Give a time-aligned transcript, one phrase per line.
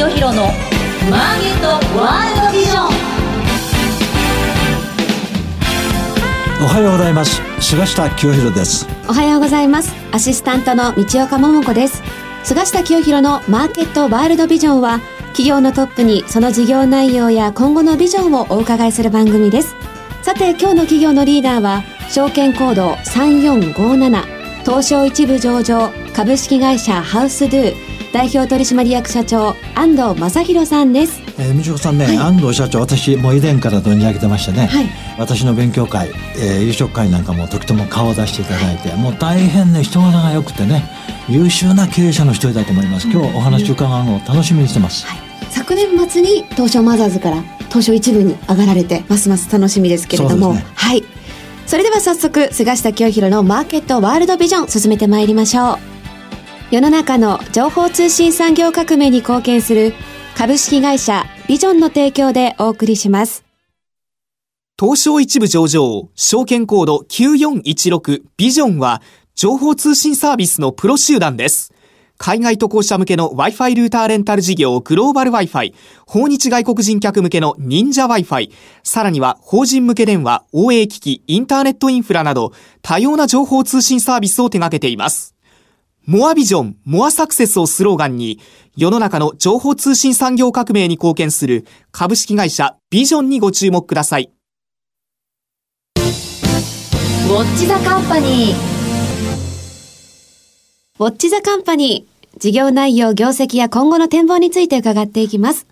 [0.00, 0.44] 清弘の
[1.10, 2.86] マーケットワールドビジョン。
[6.64, 7.42] おはようございます。
[7.60, 8.86] 菅下清弘です。
[9.10, 9.92] おはようございます。
[10.10, 12.02] アシスタントの道岡桃子です。
[12.44, 15.00] 菅下清弘のマーケットワールドビジョンは
[15.32, 19.76] 企業のトップにその事業内容や今後のビジョンをお伺いする番組です。
[20.22, 31.20] さて今日の企業のリーダーは証券コード3457東証一部上場株式会社ハウスドゥ代表取締役社長安藤正弘さんです。
[31.38, 34.86] えー、道子さんね、はい、安藤社長私もう以前から存じ上げてましてね、はい、
[35.18, 40.84] 私の勉強会、えー、夕食会なんかも時とも顔を出していただいて、はい、もう大変ね人柄が良くてね
[41.28, 43.08] 優秀な経営者の一人だと思います。
[43.08, 45.06] 今日お話伺うのを楽しみにしてます、
[45.50, 51.04] 昨年末に東証マザーズから東証一部に上がられてますます楽しみですけれども、ね、はい。
[51.66, 55.89] それでは早速菅下清弘のマーケットワールドビジョン進めてまいりましょう
[56.70, 59.92] 世の中の情報通信産業革命に貢献する
[60.36, 63.44] 株式会社ビジョンの提供でお送りします
[64.78, 69.02] 東証一部上場証券コード9416ビジョンは
[69.34, 71.74] 情報通信サービスのプロ集団です
[72.18, 75.74] 海外渡航者向けの Wi-Fi ルーターレンタル事業グローバル Wi-Fi、
[76.06, 78.52] 訪日外国人客向けの忍者 Wi-Fi、
[78.84, 82.52] さらには法人向け電話、応援機器、インターネットインフラなど
[82.82, 85.29] 多様な情報通信サービスを手掛けています。
[86.06, 88.40] モアビジョン、モアサクセスをスローガンに、
[88.74, 94.30] 世の中の情報通信産業革命に貢献する株式会社ビジョンにご注目ください。
[95.96, 98.70] ウォッチザカンパニー。
[100.98, 102.38] ウォッチザカンパニー。
[102.38, 105.66] 事業内容、業績や今後の展望について伺っていきます。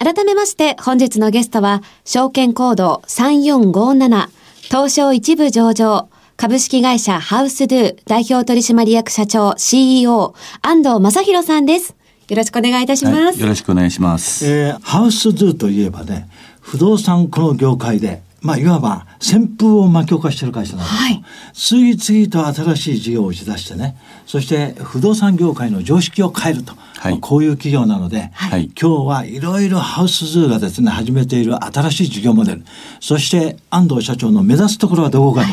[0.00, 4.28] 改めまして本日のゲストは、証券コード3457、
[4.62, 6.08] 東証一部上場、
[6.40, 11.96] 株式会社ハウスドゥ代表取締役社長 CEO 安藤正弘さんです。
[12.28, 13.16] よろしくお願いいたします。
[13.16, 14.46] はい、よろしくお願いします。
[14.46, 16.28] えー、ハウスドゥといえばね、
[16.60, 23.96] 不動産この業界でまあ、いわば旋風を巻き起こしている会社なんです、はい、次々と新しい事業を打ち出してね。
[24.26, 32.64] そして不動産業界の常識を変えると、はい、こういう企業なので、はい、今日はいろいろハウスズーがですね始めている新しい事業モデル。
[33.00, 35.48] そして安藤社長の目指すところはどこかと。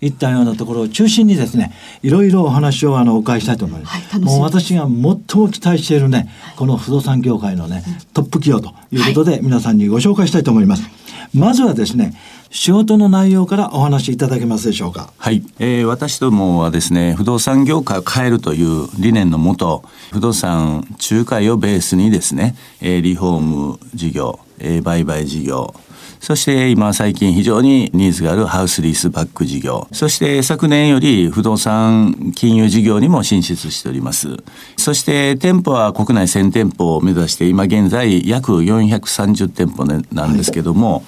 [0.00, 0.08] い。
[0.08, 4.18] ったようなところを中心にですねいろいろお話をあのお伺いしたいと思います。
[4.18, 5.18] もう私が最も
[5.50, 7.84] 期待しているねこの不動産業界のね
[8.14, 10.99] トップ企業ということで、皆さんにご紹介したいと思います。
[11.34, 12.14] まずはですね
[12.50, 15.12] 仕事の内容からお話しいただけますでしょうか。
[15.16, 15.42] はい。
[15.60, 25.74] えー、私どもはですね、不動産業界を変えるという理念のもと、不動産仲介をベースにですね、えー、リフォーム事業、えー、売買事業、
[26.20, 29.88] そして今最近非常にニーズがあるハウスリースバック事業。
[29.92, 34.36] そして昨年より不動産金融事業にも進出しております。
[34.76, 41.02] そして店舗は国内1000店舗を目指して今現在約430店舗なんですけども、はい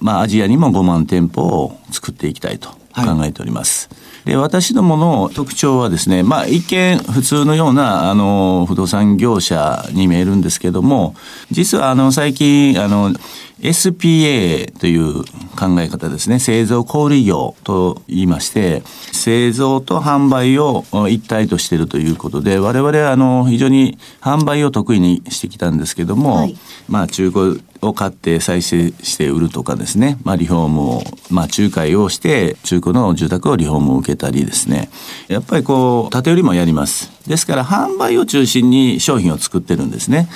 [0.00, 3.88] まあ、アジアにも5万店舗を作っていきたいと考えております。
[3.90, 11.14] はいで私どもの特徴はですね、まあ、一見普通のようなあの不動産業者に見えるんですけども
[11.50, 13.14] 実はあの最近あの
[13.60, 15.24] SPA という
[15.56, 16.38] 考え方ですね。
[16.38, 18.82] 製造小売業と言いまして
[19.12, 26.56] 製造と販売を一体としているということで我々はあの非常に販売を得意にしてきたんですけども、はい、
[26.88, 34.90] まあ中古を買って再生して売るとかですね、まあ、リフォームを、まあ、仲介をして中古の住宅をリフォームを受けたりですね。
[35.28, 37.10] やっぱりこう縦売りもやります。
[37.28, 40.28] ですから販売を中心に商品を作ってるんですね。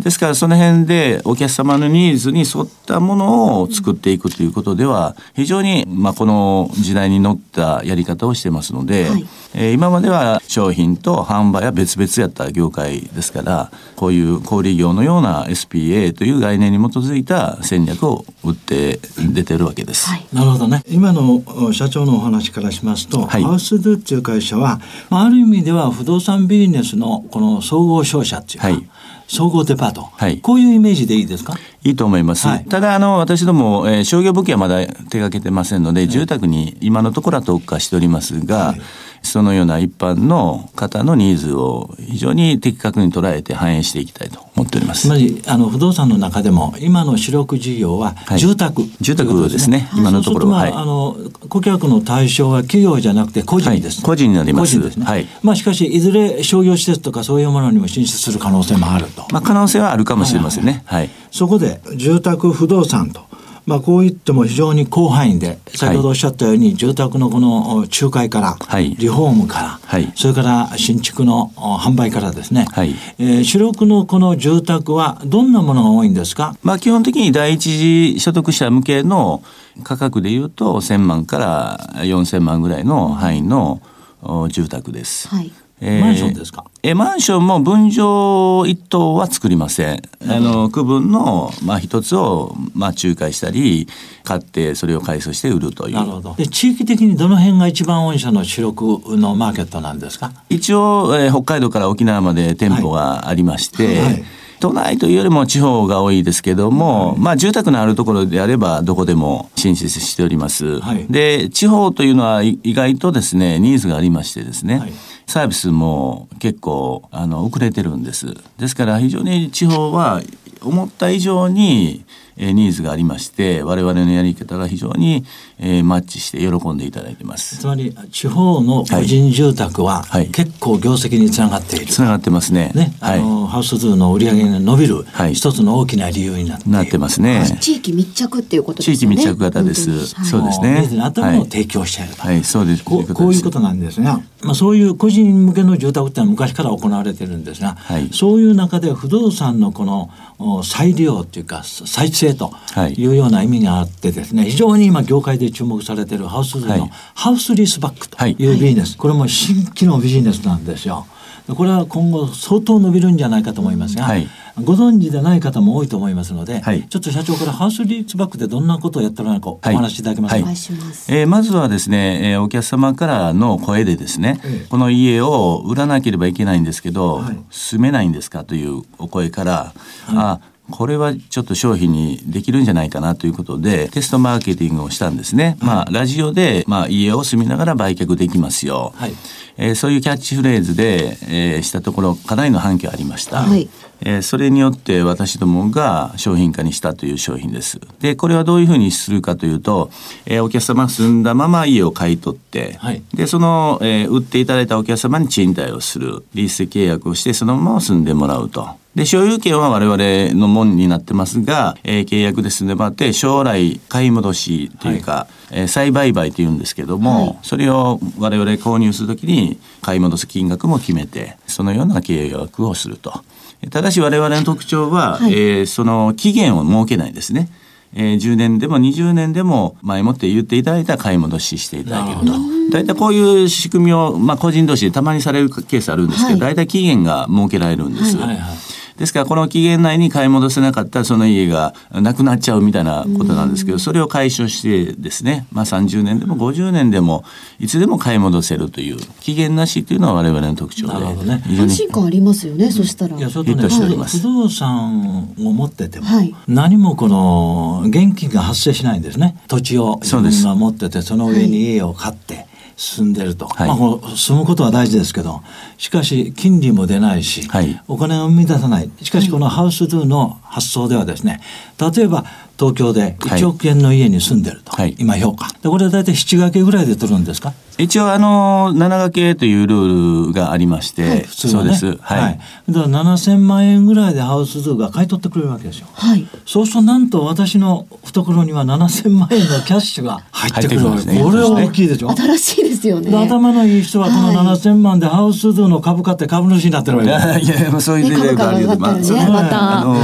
[0.00, 19.00] ですからその辺でお客様のニーズに沿ったものを作っていくということでは非常にまあこの時代に乗ったやり方をしてますので、はい、えー、今までは商品と販売は別々やった業界ですからこういう小売業のような SPA という概念に基づいた戦略を打って
[19.34, 20.08] 出てるわけです。
[20.08, 20.82] はい、なるほどね。
[20.88, 21.42] 今の
[21.72, 24.80] 社長のお話からしますと、はい、ハウスドゥっていう会社は
[25.10, 28.88] ある意味では不動産ビジネスのこの総合商社っていうか、はい
[29.28, 31.54] 総合デパート、はい、こういうイメージでいいですか？
[31.84, 32.48] いいと思います。
[32.48, 38.80] はい、ただ、あの、私ども、えー、商業物件はまだ手掛けてませんので、住宅に今のところは特化しておりますが、はい。
[39.20, 45.02] そのような一般の方のニーズを非常に的確に捉えて反映していきたいと思っております。
[45.02, 49.88] つまりあの不動産の中でも今の主力事業は住宅、はい、住宅ですね。
[49.96, 51.16] 今のところは、まあ、あの
[51.48, 54.76] 顧客の対象は企業じゃなくて個人です、ねはい、個人になります。
[54.76, 55.06] 個人ですね。
[55.06, 55.26] はい。
[55.42, 59.26] まあしかしいずれ商業施設とかそういうものにも進出する可能性もあると。
[59.32, 60.82] まあ可能性はあるかもしれませんね。
[60.86, 61.10] はい。
[61.30, 63.27] そこで住宅不動産と
[63.68, 68.96] まあ、こう言っても非常に広範囲で、先ほどおっしゃったように、住宅のこの仲介から、はい。
[68.96, 70.10] リフォームから、はい。
[70.16, 72.94] それから新築のお販売からですね、はい。
[73.18, 76.56] えー主力のこの住宅はどんなものが多いんですか？
[76.62, 79.42] まあ基本的に第一次所得者向けの
[79.84, 83.82] 価格でいうと1000万から4000万ぐらいの範囲の
[84.22, 85.28] お住宅です。
[85.28, 85.52] はい。
[85.80, 86.64] えマンションですか？
[86.82, 90.02] えマンションも分譲一棟は作りません。
[90.28, 93.86] あの区分のまあ一つをまあ仲介したり
[94.24, 95.94] 買ってそれを改装して売るという。
[95.94, 96.34] なるほど。
[96.34, 100.32] で、地域的にどの辺が一番御社の主力のマーケットなんですか？
[100.48, 104.24] 一応、えー北海道から沖縄まで店舗がありまして、はい
[104.60, 110.80] 都内というよりも地方が多いですけども、まあ住宅のあるところであればどこでも進出しております。
[110.80, 114.92] はいで、地方というのはい意外とですね、ニーズがありましてですね、はい
[115.28, 118.34] サービスも結構あの遅れてるんです。
[118.58, 120.22] ですから非常に地方は
[120.62, 122.06] 思った以上に
[122.38, 125.24] えーニーズがありまして、我々のやり方が非常に
[125.58, 127.58] えーマッチして喜んでいただいてます。
[127.58, 131.86] つまり、地方の個人住宅ははい結構業績につながっている。
[131.86, 132.72] つながってますね。
[132.74, 133.20] ね、あはい。
[133.20, 136.68] の、ハウスズーの売り上げが伸びる、はい一つの大きな理由になって。
[136.70, 137.58] なってますね。
[137.60, 138.98] 地域密着っていうことですよね。
[138.98, 142.22] 地域密着型ですそうですねニーズに合ったものを提供していると。
[142.22, 142.84] はい、そうです。
[142.84, 152.94] こうこういうことなんですが、まあ、そういう個人向けの住宅ってのは昔から行われてるんですが、はいそういう中で不動産のこのお再利用っていうか再生とはい。
[152.94, 158.36] いうような意味があってですね非常に今業界で注目されているハウスのハウスリースバックとはい。
[158.38, 161.06] いうビジネス、これも新規のビジネスなんですよ。
[161.46, 164.28] でこれは今後相当伸びるんじゃないかと思いますが、はい。
[164.64, 166.82] ご存知でない方も多いと思いますので、はい。
[166.88, 169.74] ちょっと社長からハウスリースバックでどんなことをやってるのかおはい。
[169.76, 171.10] 話しいただけますか、お願いします。
[171.14, 174.66] えーまずはですね、えーお客様からの声でですね、ええ。
[174.68, 177.38] この家を売らなければいけないんですけど、はい。
[177.50, 179.72] 住めないんですかというお声から、
[180.08, 185.56] あこれはちょっと商品にできるんじゃないかなということでテストマーケティングをしたんですね。
[185.60, 188.92] まあラジオで、まあ、家を住みながら売却できますよ。
[188.96, 189.12] はい
[189.60, 193.42] えーそういうキャッチフレーズで、えーしたところかなりの反響ありました。
[193.42, 193.68] はい
[194.00, 197.80] えーそれによって私どもが商品化にしたという商品です。
[198.00, 199.90] で、これはどういうふうにするかというと、
[200.26, 208.68] えーお客様が住んだまま家を買い取って、はいで、その、えー売っていただいたお客様に賃貸をする、リース契約をしてそのまま住んでもらうと。
[208.94, 219.47] で、所有権は我々のもんになってますが、えー契約で住んでもらって、将来買い戻しというか、えー再売買というんですけども、はいそれを我々購入するときに
[219.80, 223.22] 買い戻す金額も決めて、そのような契約をすると。
[223.70, 227.48] ただし我々の特徴は、はいえーその期限を設けないですね。
[227.94, 232.32] えー10年でも20年でも前もって言っていただいたら買い戻ししていただけると。
[232.70, 238.16] 大体こういう仕組みを、まあ、個人同士でたまにされるケースあるんですけど、はい大体期限が設けられるんです。
[238.16, 247.24] はいはいですからこの期限内に買い戻せなかったらその家がなくなっちゃうみたいなことなんですけどそれを解消してですね、まあ、30年でも50年でも
[247.58, 250.92] いつでも買い戻せるという期限なしというのは我々の特徴で。
[250.94, 251.42] なるほどね。
[251.46, 253.16] 安心感ありますよね、そしたら。
[253.16, 256.34] いやそれとね不動産を持ってても、はい。
[256.48, 259.36] 何もこの現金が発生しないんですね。
[259.46, 262.47] 土地を自そうです分が持っててその上に家を買って
[262.78, 263.68] 住んでると、はい。
[263.68, 265.42] まあ、こう住むことは大事ですけど
[265.76, 267.82] しかし金利も出ないし、はい。
[267.88, 268.90] お金を生み出さない。
[269.02, 271.40] しかしこのハウスドゥの発想ではですね
[271.80, 272.24] 例えば
[272.58, 273.12] 東京ではい。
[273.40, 274.94] 1億円の家に住んでると、はい。
[274.98, 275.48] 今評価。
[275.62, 277.52] でこれは大体7掛けぐらいで取るんですか？
[277.78, 281.76] 一応あの7掛けというルールがありまして、普通はね。
[281.76, 282.02] そうです。
[282.02, 286.26] はい、だから7000万円ぐらいでハウスドゥが買い取ってくれるわけですよはい。
[286.44, 291.22] そうするとなんと私の懐には7000万円のキャッシュが入ってくるわけですね。
[291.22, 293.10] これは大きいでしょ、新しいですよね。
[293.12, 297.62] で頭のいい人はこのはい7000万でハウスドゥの株買って株主になってるわけいですやい。
[297.62, 299.80] やいやそういうね例があるよねそれはまた。
[299.80, 299.94] あの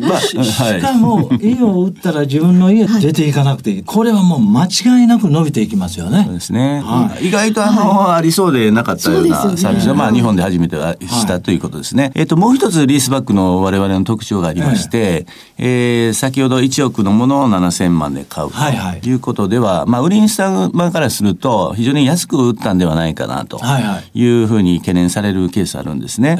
[0.00, 3.82] まあしはいかも 家を売ったら自分の家出ていかなくていい。
[3.82, 6.24] これはもう間違いなく伸びていきますよね。
[6.24, 12.12] そうですね、は意外とあの、ありそうでなかったようなサービスを、まあ、日本で初めてはしたということですね。
[12.14, 15.26] えっと、もう一つリースバックの我々の特徴がありまして、
[15.58, 19.00] えー先ほど1億のものを7000万で買うはいはい。
[19.00, 24.18] ということでは、まあ、売り主様からすると非常に安く売ったんではないかなとはいはい。
[24.18, 26.36] いうふうに懸念されるケースあるんですね。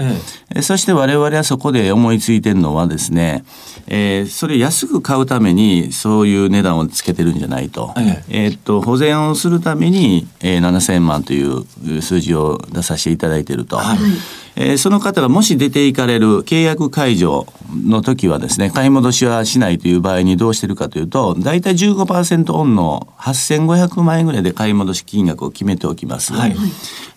[0.52, 0.62] ええ。
[0.62, 3.44] そして我々はそこで思いついてるのはですね、
[3.86, 7.94] えーそれ安く買うためにそういう値段をつけてるんじゃないと。
[7.96, 11.64] ええーっと保全をするために、えー7000万という
[12.02, 13.76] 数字を出させていただいていると。
[13.76, 13.98] はい
[14.58, 17.46] えーその方がもし出ていかれる契約解除
[17.86, 26.32] の時はですね、買い戻しはしないという場合にどうしてるかというと、大体15%オンの8500万円ぐらいで買い戻し金額を決めておきます。
[26.32, 26.56] はい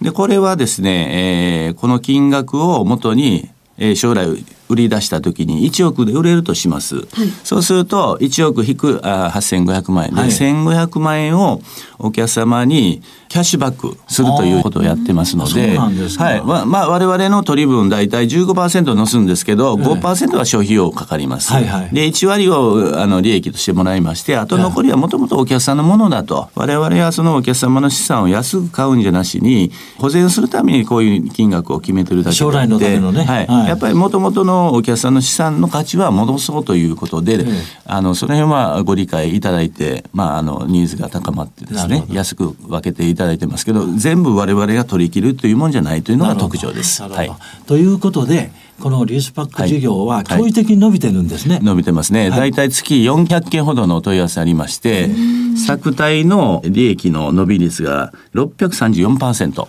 [0.02, 4.28] で、これはですね、えーこの金額をもとに、えー将来
[4.70, 6.96] 売り出した時に1億で売れるとします。
[6.96, 7.06] はい、
[7.44, 10.16] そうすると1億引くあ8500万円。
[10.16, 11.62] で、はい、1500万円を
[11.98, 16.42] お客様にキャッシュバックするということをやってますので、はい。
[16.44, 21.52] ままあ、我々の取り分大体15%乗すんですけど、5%は消費用かかります。
[21.52, 37.46] はいはい、で1割をあの利益としてもらいましてあと残りはもともとお客さんのものだと我々はそのお客様の資産を安く買うんじゃなしに保全するためにこういう金額を決めてるだけで将来のためのね、はい、はい、やっぱりもともとのお客さんの資産の価値は戻そうということで、
[37.86, 47.02] あのその辺はご理解いただいて、まあ、あのニーズが高まってですね安く分けていただいてますけど全部我々が取り切るというもんじゃないというのが特徴です。
[47.02, 47.32] はい、
[47.66, 51.56] ということでこのリースパック事業は驚異的に伸びてるんですね。
[51.56, 52.30] はいはい、伸びてますね。
[52.30, 55.10] 大体月400件ほどのお問い合わせありまして、
[55.56, 59.68] 作体の利益の伸び率が634%。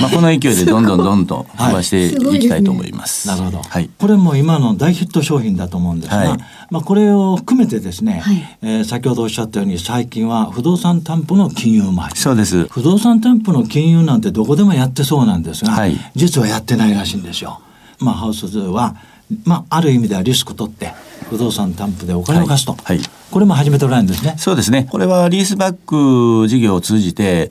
[0.00, 3.28] まあこの勢いでどんどんどんどん伸ばしていきたいと思います。
[3.28, 3.58] なるほど。
[3.62, 3.88] はい。
[3.98, 6.38] これも今の大ヒット商品だと思うんですが、はい、
[6.70, 12.64] まあこれを含めてですね、はい、えー、先ほどおっしゃったように最近は不動産担保の金融マそうです。
[12.68, 17.60] 不動産担保の金融なんてどこでもやってそうなんですが、はい、実はやってないらしいんですよ。
[18.02, 18.96] まあ、ハウスは、
[19.44, 20.92] まあ、ある意味ではリスク取って
[21.30, 24.34] 不動産担保でお金を貸すと、はい、はい、これも始めておられるんですね。
[24.38, 24.86] そうですね。
[24.90, 27.50] これはリースバック事業を通じて、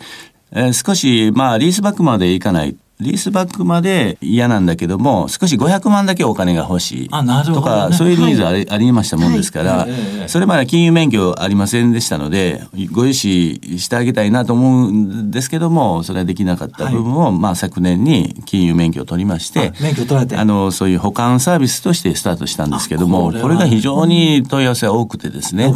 [0.51, 9.87] えー、少し、まあ、リースバックまでいかないリースバックまで嫌なんだけども、少し500万だけお金が欲しいとか、ね、そういうニーズあり,、ありましたもんですから、
[10.27, 20.37] それまで金融免許ありませんでしたので、ご融資してあげたいなと思うんですけども、それはできなかった部分を、はい、まあ昨年に金融免許を取りまして、免許取られて。
[20.37, 25.73] あの、そういう保管サービスとしてスタートしたんですけども、これこれが非常に問い合わせが多くてですね、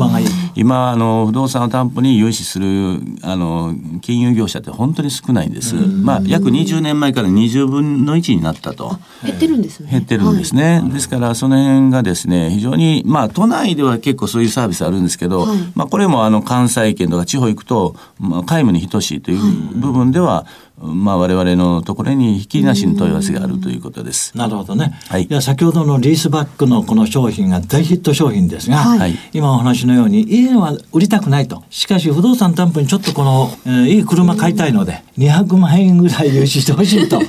[0.56, 5.76] 今、あの、不動産を担保に融資する、あの、金融業者って本当に少ないんです。
[5.76, 9.00] まあ、約20年前から20分の1になったと。
[9.24, 9.90] 減ってるんですね。
[9.92, 10.82] 減ってるんですね。
[10.82, 19.40] はい、ですから、その辺がですね、非常に、まあ、都内では結構そういうサービスあるんですけど、はい、まあ、これもあの、関西圏とか地方行くと、まあ、皆無に等しいという
[19.76, 20.46] 部分では、
[20.78, 24.38] まあ、我々のところにひきなしの問い合わせがあるということです。
[24.38, 25.00] なるほどね。
[25.08, 25.28] はい。
[25.28, 31.64] では先ほどのリースバックのこの商品が大ヒット商品ですが、はい、今お話のように家は売りたくないと。
[31.70, 37.22] しかし不動産担保にちょっとこの、えー、いい車買いたいので200万円ぐらい融資してほしいと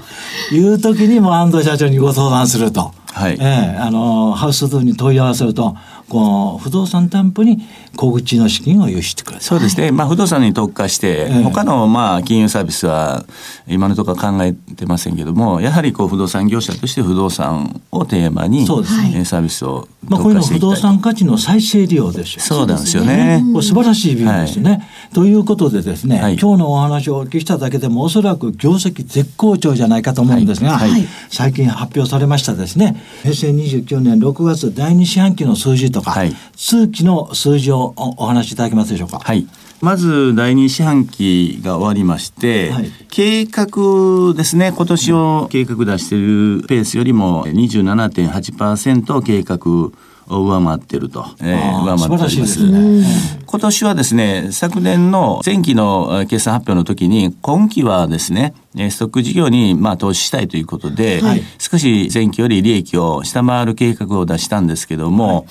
[0.53, 2.93] いう時にも安藤社長にご相談すると。
[3.13, 3.39] はい。
[3.41, 5.77] えー、あのハウスドに問い合わせると。
[6.09, 9.43] この不動産担保に小口の資金を融資してください。
[9.43, 9.91] そうですね。
[9.91, 13.25] まあ不動産に特化して、他のまあ金融サービスは
[13.67, 22.41] 今のところ考えてませんけども、やはりこう不動産業者として不動産をテーマに、そうですね、サービスをまあこれの不動産価値の再生利用ですよ。
[22.41, 23.43] そうなんですよね。
[23.53, 24.83] これ素晴らしいビジネスね、はい。
[25.13, 30.91] ということでですね、はい、今日のお話をお聞きしただけでもおそらく業績絶好調じゃないかと思うんですが、はい、
[31.31, 39.19] 最近発表されましたですね、平成29年6月第2四半期の数字とか、はい、通期の数字をお話しいただけますでしょうか？
[39.19, 39.47] はい。
[39.81, 44.73] まず第二四半期が終わりまして、はい、計画ですね。
[44.75, 49.93] 今年を計画出しているペースよりも27.8%計画を
[50.29, 52.71] 上回ってると、えー、上回っております。
[52.71, 53.07] ね、
[53.47, 58.55] 今年はですね、昨年の前期の決算発表の時に、今期はですね、
[58.91, 65.45] ストック事業にまあ投資したいということで、はい、少し前期より利益を下回る計画を出したんですけども、はい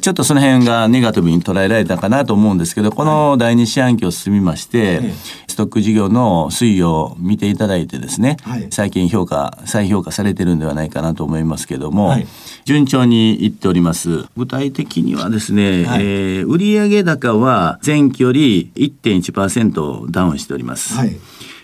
[0.00, 5.00] ちょっとその辺がネガティブに捉えられたかなと思うんですけど、この第二四半期を進みまして、
[5.48, 8.36] ストック事業の推移を見ていただいてですね、
[8.70, 12.14] 最近評価、再評価されてるんではないかなと思いますけども、
[12.64, 14.26] 順調にいっております。
[14.36, 20.94] 具体的にはですね、はい、えー、売上高は前期より1.1%ダウンしております。
[20.94, 21.16] はい。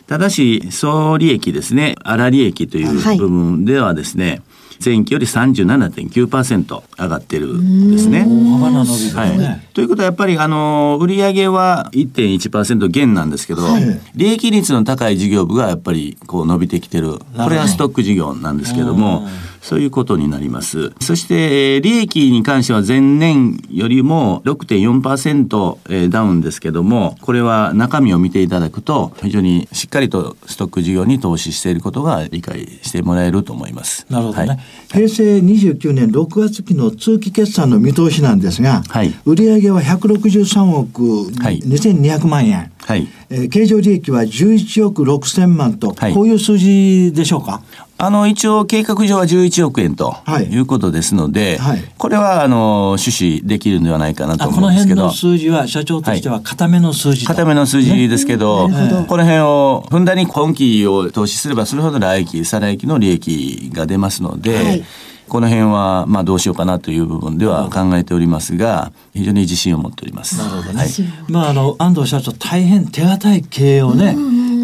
[0.08, 4.42] ただし、総利益ですね、粗利益という部分ではですね、はい
[4.82, 8.26] 前期より37.9%上がってるんですね。
[8.26, 9.60] 大幅な伸びですね、はい。
[9.74, 17.18] ということはやっぱりあの売上は1.1%減なんですけど、はい、利益率の高い事業部がやっぱりこう伸びてきてる。
[17.18, 19.28] これはストック事業なんですけども、
[19.64, 20.92] そういうことになります。
[21.00, 34.04] そして、利益に関しては前年よりも6.4%ダウンですけども、これは中身を見ていただくと、非常にしっかりとストック事業に投資していることが理解してもらえると思います。
[34.10, 34.48] なるほどね。
[34.48, 34.58] はい、
[34.92, 41.02] 平成29年6月期の通期決算の見通しなんですが、はい、売上は163億
[41.32, 42.70] 2200万円。
[42.86, 47.62] はい、えー、経常利益は11億6千万と、はい、こういう数字でしょうか？
[47.96, 50.16] あの、一応計画上は11億円と
[50.50, 50.58] い。
[50.58, 55.02] うことですので、はい、これは、あの、趣旨できるのではないかなと思うんですけど。
[55.02, 64.84] この辺の数字は、社長としては固めの数字、はい、固めの数字ですけど、ね、この辺を、ふんだんに今期を投資すれば、それほど来期、再来期の利益が出ますので、はい。
[65.28, 70.36] この辺は、まあ、どうしようかなという部分では考えておりますが、非常に自信を持っております。
[70.36, 70.80] なるほどね。
[70.80, 70.88] はい。
[71.28, 74.14] まあ、あの、安藤社長、大変手堅い経営をね、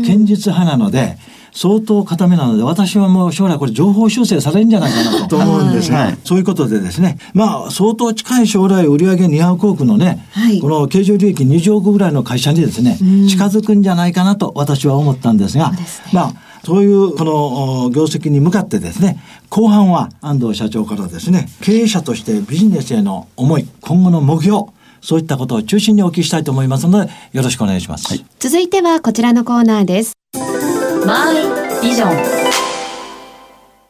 [0.06, 1.16] 堅実派なので、
[1.52, 5.36] 相当固めなので、私はもう将来これ情報修正されるんじゃないかなと。
[5.40, 6.18] 思うんですが、はい。
[6.24, 10.60] そういうことでですね、まあ、相当近い将来売上200億のね、はい。
[10.60, 15.72] この経常利益20億ぐらいの会社にですね、近づくんじゃないかなと私は思ったんですが、
[16.12, 24.64] まあ、そういうこのお業績に向かってですね、後半は安藤社長からですね、経営者としてビジネスへの思い、今後の目標、
[25.00, 28.22] そういったことを中心にお聞きしたいと思いますので、よろしくお願いします。
[28.38, 30.12] 続いてはこちらのコーナーです。
[31.06, 31.36] マイ
[31.82, 32.16] ビジョン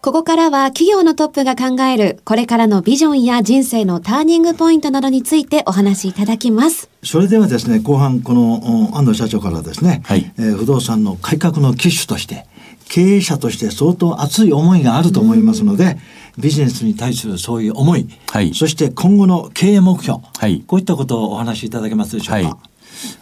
[0.03, 6.89] ここからは企業のトップが考えるこれからのビジョンや人生のターニングポイントなどについてお話しいただきます。
[7.03, 10.33] それではですね、後半このお安藤社長からですね、はい。
[10.39, 12.47] えー不動産の改革の機種として、
[12.89, 15.99] 経営者として相当熱い思いがあると思いますので、
[16.39, 18.55] ビジネスに対するそういう思い、はい。
[18.55, 20.65] そして今後の経営目標、はい。
[20.67, 22.49] こういったことをお話しいただけますでしょうか？
[22.49, 22.70] はい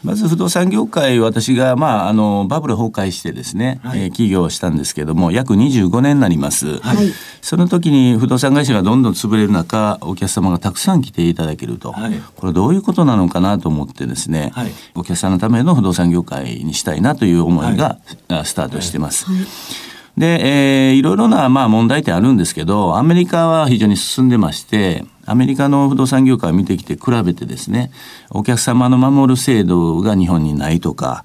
[0.03, 6.79] まず不動産業界、私が、まあ、あの、バブル崩壊してですね、はいえー起業をしたんですけども、約25年になります。
[6.79, 11.93] はいその時に不動産会社がどんどん潰れる中、お客様がたくさん来ていただけると。
[11.93, 17.99] はいこれどういうことなのかなと思ってですね、はいお客さんのための不動産業界にしたいなという思いが、
[18.29, 19.27] あスタートしてます。
[20.19, 27.93] で、えーいろいろな、まあ、問題点あるんですけど、アメリカは非常に進んでまして、アメリカの不動産業界を見てきて比べてですね、
[28.31, 31.23] お客様の守る制度が日本にないとか、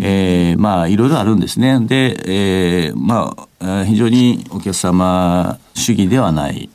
[0.00, 1.80] えーまあ、いろいろあるんですね。
[1.80, 6.70] で、えーまあ、えー非常にお客様主義ではない。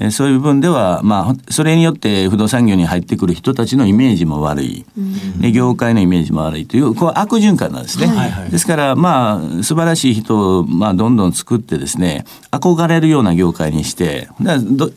[0.00, 4.84] えーそういう部分では、まあそれによって不動産業に入ってくる人たちのイメージも悪い。
[5.38, 8.06] で、業界のイメージも悪いという、こう悪循環なんですね。
[8.06, 14.28] はいはいですから、まあ、素晴らしい人を、まあ、どんどん作ってですね、憧れるような業界にして、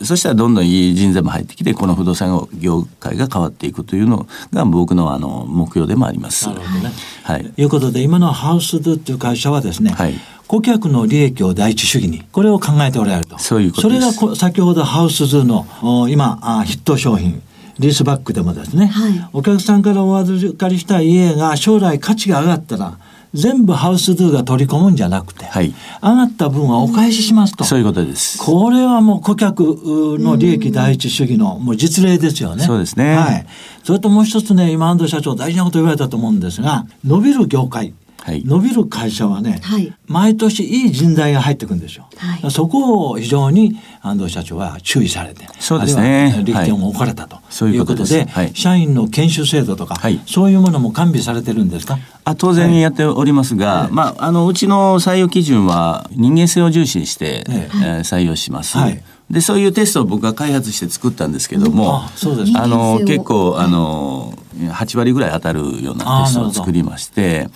[0.03, 6.47] そしたらどんどんいい人材も入ってきて、この不動産業界が変わっていくというのが僕のあの目標でもあります。
[6.47, 6.91] なるほどね。
[7.23, 7.45] はい。
[7.45, 10.13] ということで、今のハウスドゥっていう会社はですね、はい
[10.49, 13.37] 顧客の利益を第一主義に、これを考えておられると。
[13.37, 17.43] そういうことですそれがこ先ほどハウスズのお今あヒット商品、
[17.77, 22.97] リースバックでもですね、はいお客さんからお預かりした家が将来価値が上がったら、
[23.35, 27.63] 全部ハウスドゥが取り込むんじゃなくて、はい上がった分はお返ししますと。
[27.63, 28.39] そういうことです。
[28.39, 32.63] これはもう顧客の利益第一主義のもう実例ですよね。
[32.63, 33.45] そうですねはい。
[33.83, 38.43] それともう一つね、今安藤社長大事なこと言われたと思うんですが、伸びる業界、はい。
[38.45, 39.93] 伸びる会社はね、はい。
[40.07, 42.07] 毎年いい人材が入ってくるんですよ。
[42.17, 42.51] はい。
[42.51, 46.33] そこを非常に安藤社長は注意されて、そうですね。
[46.35, 50.19] あるいは力点を置かれたと、そういうことで社員の研修制度とか、はい。
[50.25, 51.97] そういうものも完備されてるんですか？
[52.25, 57.77] あ当然にやっておりますが、まあ、あのうちの採用基準は人間性を重視して、ええ。
[57.77, 59.03] ー採用します、はい。
[59.29, 62.63] でそういうテストを僕が開発して作ったんですけども、あそうですか。
[62.63, 64.33] あの結構あの
[64.67, 67.47] 8割ぐらい当たるようなテストを作りまして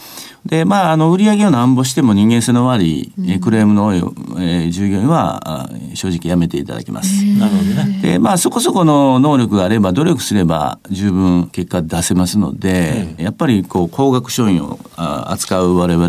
[0.46, 7.24] でまああの売上をなんぼしても人間性の悪い、えークレームの多い、えー従業員はあ正直やめていただきます。
[7.38, 8.00] なるほどね。
[8.02, 16.08] でまあそこそこの能力があれば努力すれば十分結果出せますので、やっぱりこう高額商品をあ扱う我々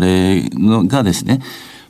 [0.53, 1.41] のがですね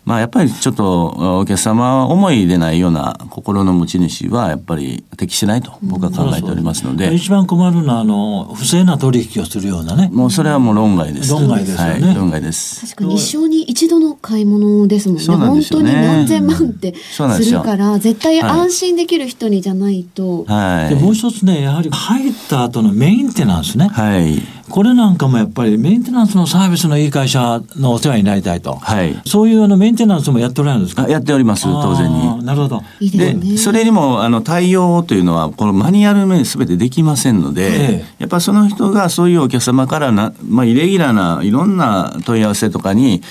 [0.05, 10.09] まあやっぱりちょっとお客様思いでないような心の持ち主はやっぱり適してないと僕は考えておりますので、一番困るのはあの不正な取引をするようなね。
[10.13, 11.31] もうそれはもう論外です。
[11.31, 12.85] 論外ですよねはい、論外です。
[12.85, 15.23] 確かに一生に一度の買い物ですもんね。
[15.23, 20.45] そうなんですよね本当に何千万ってするから、絶対はい安心できる人にじゃないと。
[20.45, 20.89] はい。
[20.93, 24.39] でもう一つねやはり入った後のメンテナンスね、はい。
[24.69, 29.21] これなんかもやっぱりメンテナンスのサービスのいい会社のお世話になりたいと、はい。
[29.25, 31.03] そういうあのメンテナンスもやっておられるんですか？
[31.03, 32.43] あやっております、当然に。
[32.43, 32.81] なるほど。
[32.99, 33.57] いいでね。
[33.57, 38.23] それにもあの対応というのはこのマニュアル面で全てできませんので、ええ。
[38.23, 43.21] やっぱその人がそういうお客様からな、まあ、イレギュラーないろんな問い合わせとかに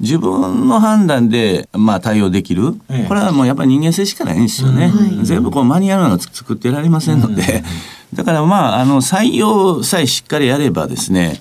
[0.00, 3.08] 自分の判断で、まあ、対応できる、ええ。
[3.08, 5.26] これはもうやっぱり人間性しかないんですよね、はい。
[5.26, 7.62] 全部こうマニュアルが作ってられませんので、
[8.14, 11.38] だからまああの採用さえしっかりやればですね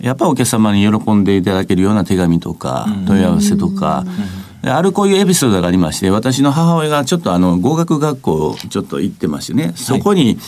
[0.00, 4.04] やっぱお客様に喜んでいただけるような手紙とか問い合わせとか、
[4.62, 10.38] であるこういうエピソードがありまして私の母親がちょっとあの語学学校をちょっと行ってましてねそこに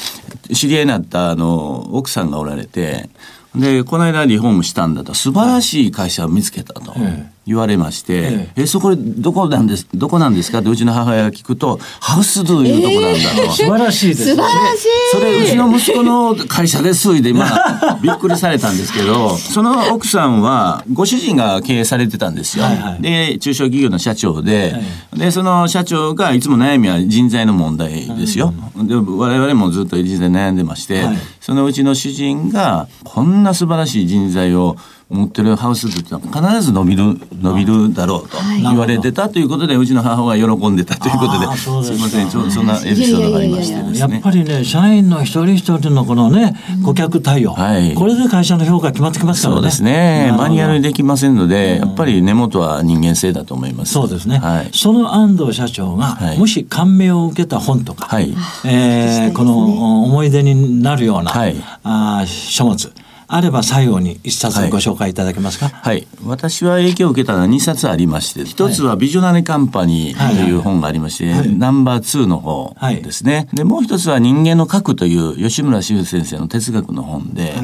[0.52, 3.08] 知り合いになったあの奥さんがおられて
[3.54, 6.94] でこの間リフォームしたんだと素晴らしい会社を見つけたと。
[6.96, 10.60] え言われまして、ええ、そこどこなんです、どこなんですか？
[10.60, 13.42] ってうちの母親が聞くと、ハウスドゥいうとこなんだと。
[13.42, 14.30] えー、素晴らしいです、ね。
[14.34, 14.88] 素晴らしい。
[15.12, 22.64] それ、うちの息子の会社です、で、まあ、びっくりされたんですけど、その奥さんは、ご主人が経営されてたんですよ。
[22.64, 24.78] はいはい、で、中小企業の社長で、は
[25.16, 28.54] い、で、その社長がいつも悩みは人材の問題ですよ。
[28.76, 34.76] で、我々もずっと人材悩んでまして、はい、そのうちの主人が、こんな素晴らしい人材を、
[35.10, 37.02] 持ってるハウスって必ず伸びる
[37.40, 43.98] 伸びるだろうと言われてたということで、うちの母親が喜んでたということですいませんちょそんなエピソードがありましてですね。
[43.98, 49.60] やっぱりね社員の一人一人のこのね顧客対応、はい、これで会社の評価決まってきますからね。
[49.60, 50.34] そうですね。
[50.36, 53.92] マニュアルにできませんのでやっぱり根元は人間性だと思います。
[53.92, 58.34] そうですね、はい、その安藤社長が、もし感銘を受けた本とか、はい。
[58.64, 62.92] えー、この思い出になるような、はい、あ書物
[63.26, 77.54] あれば最後に一冊ご紹介いただけますか、はい、はい、私は影響を受けたのは2冊ありまして一つは「ビジョナリカンパニー」という本がありまして、はい、ナンバー2の方ですね、でもう一つは「人間の核」という吉村修先生の哲学の本で、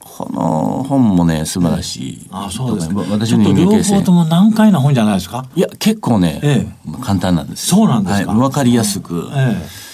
[0.00, 2.26] この本もね素晴らしい。
[2.30, 2.94] あそうです、ね。
[3.10, 3.52] 私の。
[3.52, 5.46] 両方とも難解な本じゃないですか？
[5.54, 7.66] いや結構ね、ええ、簡単なんです。
[7.66, 8.30] そうなんですか。
[8.30, 9.28] はい、分かりやすく。
[9.34, 9.85] ええ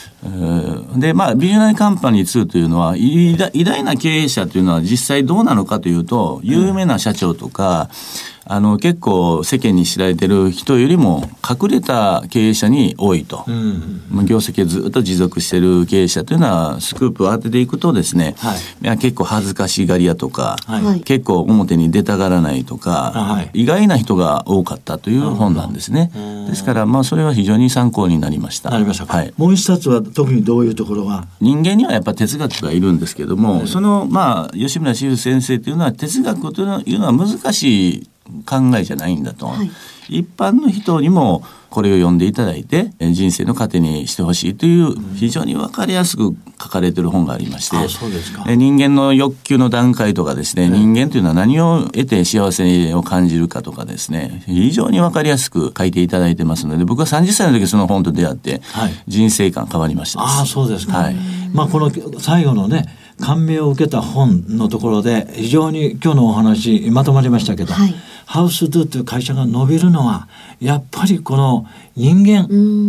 [0.96, 7.90] で、まあ、ビジュナリーカンパニー2というのは、偉大な経営者というのは実際どうなのかというと、有名な社長とか、
[8.44, 26.10] あの結構世間に知られてる人よりも隠れた経営者に多いと、うん、業績をずっと持続してる経営者というのはスクープを当てていくとですね、はい、いや結構恥ずかしがり屋とか、はい、結構表に出たがらないとか、はい、意外な人が多かったという本なんですね。
[26.48, 28.70] ですからまあそれは非常に参考になりました。
[28.70, 31.26] なりましたはい、もう一冊は特にどういうところが？
[31.40, 38.08] 人間にはやっぱ哲学がいるんですけども、そのまあ吉村修先生というのは哲学というのは難しい
[38.46, 39.62] 考えじゃないんだと、は
[40.08, 58.60] い、一般の人にもこれを読んでいただいて人生の糧にしてほしいという非常に分かりやすく書かれてる本がありまして、人間の欲求の段階とかですね、人間というのは何を得て幸せを感じるかとかですね非常に分かりやすく書いていただいてますので僕は30歳の時その本と出会って
[59.08, 61.16] 人生観変わりました、ああそうですか、はい、
[61.54, 62.84] まあこの最後のね
[63.18, 67.94] 感銘を受けた本のところで非常に今日のお話まとまりましたけど、はい、
[68.32, 70.26] ハウスドゥという会社が伸びるのは
[70.58, 72.48] やっぱりこの人間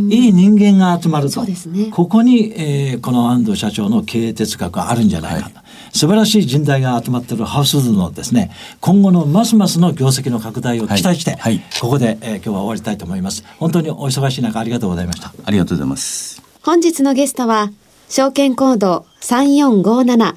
[0.10, 13.44] いい人間が集まると、ね、ここに、えー、この安藤社長の経営哲学があるんじゃないかと、はい、素晴らしい人材が集まっているハウスドゥのですね今後のますますの業績の拡大を期待して、はい、ここで、えー、今日は終わりたいと思います。
[13.60, 15.34] 本当にお忙しい中ありがとうございました。
[15.44, 16.42] ありがとうございます。
[16.62, 17.70] 本日のゲストは
[18.08, 20.36] 証券コード3457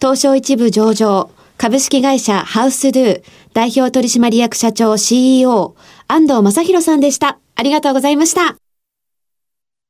[0.00, 5.76] 東証一部上場株式会社ハウスドゥ代表取締役社長 CEO
[6.08, 7.38] 安藤正弘さんでした。
[7.54, 8.56] ありがとうございました。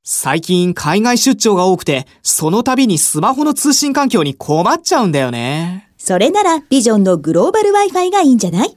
[0.03, 5.91] 最近海外出張が多くて、その度にスマホの通信環境に困っちゃうんだよね。
[5.97, 8.77] それならビジョンのグローバル Wi-Fi がいいんじゃない？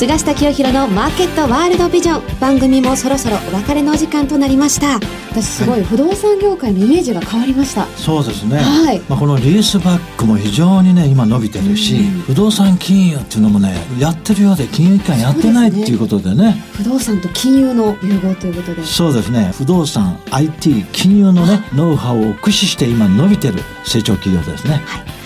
[0.00, 2.40] 菅下清弘のマーケットワールドビジョン。
[2.40, 4.98] 番組もそろそろお別れのお時間となりました。
[5.30, 18.82] 私すごい不動産業界のイメージが変わりました、そうですね、はい、まあ、このリースバックも非常にね今伸びてるし、不動産金融っていうのもねやってるようで金融機関やってないっていうことでね、ね、不動産と金融の融合ということで。
[18.86, 19.52] そうですね。
[19.54, 25.19] 不動産 IT 金融のねノウハウを駆使して今伸びてる成長企業ですね、はい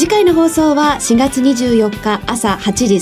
[0.00, 2.94] 次回の放送は4月24日朝8時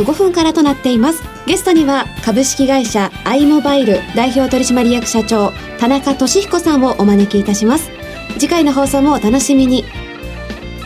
[0.00, 1.22] 35分からとなっています。
[1.46, 7.90] ゲストには株式会社アイモバイル代表取締役社長田中俊彦さんをお招きいたします。
[8.38, 9.84] 次回の放送もお楽しみに。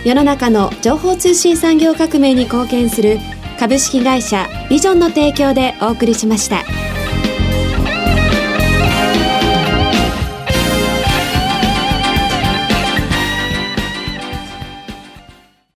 [0.05, 3.19] 世の中の情報通信産業革命に貢献する
[3.61, 6.65] 株式会社ビジョンの提供でお送りしました。